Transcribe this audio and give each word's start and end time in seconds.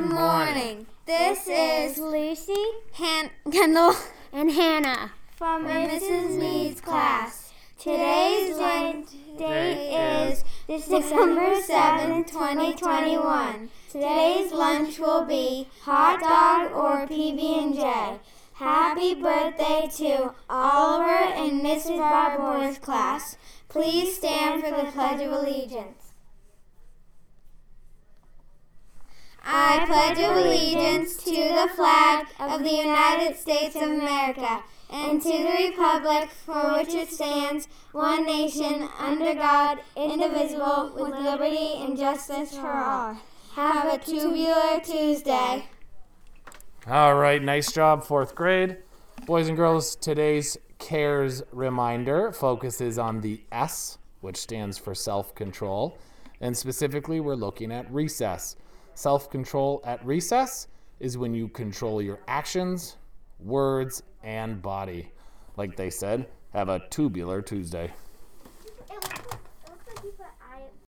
Good 0.00 0.12
morning. 0.12 0.86
This 1.04 1.46
is 1.46 1.98
Lucy, 1.98 2.64
Han- 2.94 3.28
Kendall, 3.52 3.94
and 4.32 4.50
Hannah 4.50 5.12
from 5.36 5.66
Mrs. 5.66 6.38
Meade's 6.38 6.80
class. 6.80 7.52
Today's 7.78 8.56
date 9.36 10.42
is 10.66 10.84
December 10.84 11.60
7, 11.60 12.24
2021. 12.24 13.68
Today's 13.92 14.52
lunch 14.52 14.98
will 14.98 15.26
be 15.26 15.68
hot 15.82 16.18
dog 16.20 16.72
or 16.72 17.06
PB&J. 17.06 18.20
Happy 18.54 19.14
birthday 19.14 19.90
to 19.98 20.32
Oliver 20.48 21.10
and 21.10 21.60
Mrs. 21.60 21.98
Barbour's 21.98 22.78
class. 22.78 23.36
Please 23.68 24.16
stand 24.16 24.64
for 24.64 24.70
the 24.70 24.90
Pledge 24.92 25.20
of 25.20 25.30
Allegiance. 25.30 26.09
Pledge 29.90 30.20
of 30.20 30.36
allegiance 30.36 31.16
to 31.16 31.32
the 31.32 31.68
flag 31.74 32.24
of 32.38 32.62
the 32.62 32.70
United 32.70 33.36
States 33.36 33.74
of 33.74 33.82
America 33.82 34.62
and 34.88 35.20
to 35.20 35.28
the 35.28 35.68
republic 35.68 36.30
for 36.30 36.78
which 36.78 36.94
it 36.94 37.10
stands, 37.10 37.66
one 37.90 38.24
nation, 38.24 38.88
under 39.00 39.34
God, 39.34 39.80
indivisible, 39.96 40.92
with 40.94 41.12
liberty 41.18 41.74
and 41.82 41.98
justice 41.98 42.56
for 42.56 42.68
all. 42.68 43.16
Have 43.56 43.92
a 43.92 43.98
tubular 43.98 44.78
Tuesday. 44.78 45.66
All 46.86 47.16
right, 47.16 47.42
nice 47.42 47.72
job, 47.72 48.04
fourth 48.04 48.36
grade. 48.36 48.76
Boys 49.26 49.48
and 49.48 49.56
girls, 49.56 49.96
today's 49.96 50.56
CARES 50.78 51.42
reminder 51.50 52.30
focuses 52.30 52.96
on 52.96 53.22
the 53.22 53.42
S, 53.50 53.98
which 54.20 54.36
stands 54.36 54.78
for 54.78 54.94
self 54.94 55.34
control. 55.34 55.98
And 56.40 56.56
specifically, 56.56 57.18
we're 57.18 57.34
looking 57.34 57.72
at 57.72 57.92
recess. 57.92 58.54
Self 58.94 59.30
control 59.30 59.80
at 59.84 60.04
recess 60.04 60.68
is 60.98 61.16
when 61.16 61.34
you 61.34 61.48
control 61.48 62.02
your 62.02 62.20
actions, 62.28 62.96
words, 63.38 64.02
and 64.22 64.60
body. 64.60 65.10
Like 65.56 65.76
they 65.76 65.90
said, 65.90 66.28
have 66.52 66.68
a 66.68 66.80
tubular 66.90 67.40
Tuesday. 67.42 67.92